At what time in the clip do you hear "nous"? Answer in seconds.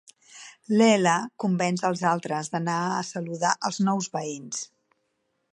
3.91-4.13